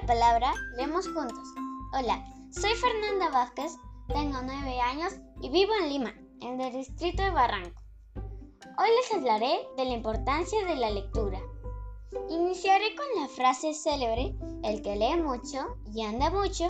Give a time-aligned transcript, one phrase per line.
[0.00, 1.48] la palabra, leemos juntos.
[1.92, 3.72] Hola, soy Fernanda Vázquez,
[4.08, 7.82] tengo nueve años y vivo en Lima, en el distrito de Barranco.
[8.78, 11.40] Hoy les hablaré de la importancia de la lectura.
[12.30, 16.68] Iniciaré con la frase célebre, el que lee mucho y anda mucho,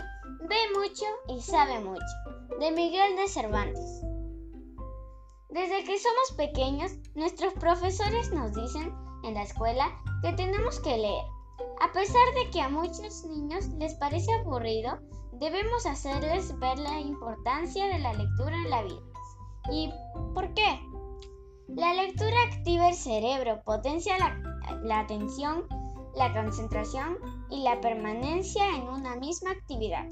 [0.49, 2.05] ve mucho y sabe mucho,
[2.59, 4.01] de Miguel de Cervantes.
[5.51, 9.91] Desde que somos pequeños, nuestros profesores nos dicen en la escuela
[10.23, 11.34] que tenemos que leer.
[11.81, 14.99] A pesar de que a muchos niños les parece aburrido,
[15.33, 19.03] debemos hacerles ver la importancia de la lectura en la vida.
[19.71, 19.91] ¿Y
[20.35, 20.81] por qué?
[21.69, 25.65] La lectura activa el cerebro, potencia la, atención,
[26.15, 27.19] la concentración
[27.51, 30.07] y la permanencia en una misma actividad.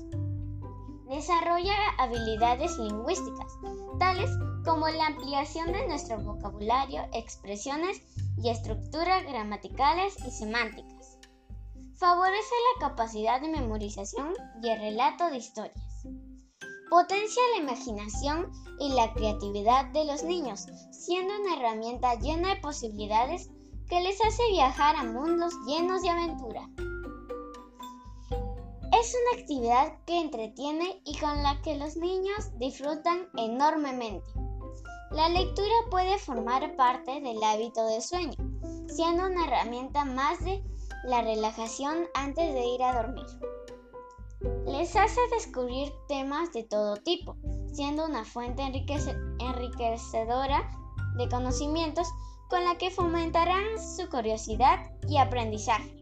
[1.09, 3.53] Desarrolla habilidades lingüísticas,
[3.99, 4.31] tales
[4.65, 8.03] como la ampliación de nuestro vocabulario, expresiones
[8.43, 11.02] y estructuras gramaticales y semánticas.
[12.03, 16.05] Favorece la capacidad de memorización y el relato de historias.
[16.91, 18.51] Potencia la imaginación
[18.81, 23.51] y la creatividad de los niños, siendo una herramienta llena de posibilidades
[23.89, 26.69] que les hace viajar a mundos llenos de aventura.
[29.01, 34.27] Es una actividad que entretiene y con la que los niños disfrutan enormemente.
[35.13, 38.35] La lectura puede formar parte del hábito de sueño,
[38.89, 40.65] siendo una herramienta más de
[41.05, 43.27] la relajación antes de ir a dormir.
[44.67, 47.37] Les hace descubrir temas de todo tipo,
[47.73, 50.69] siendo una fuente enriquecedora
[51.17, 52.09] de conocimientos
[52.49, 55.97] con la que fomentarán su curiosidad y aprendizaje.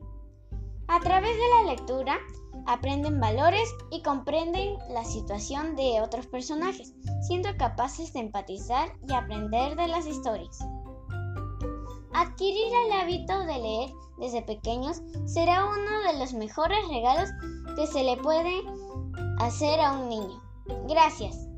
[0.88, 2.18] A través de la lectura,
[2.66, 9.76] aprenden valores y comprenden la situación de otros personajes, siendo capaces de empatizar y aprender
[9.76, 10.58] de las historias.
[12.20, 17.30] Adquirir el hábito de leer desde pequeños será uno de los mejores regalos
[17.76, 18.62] que se le puede
[19.38, 20.42] hacer a un niño.
[20.86, 21.49] Gracias.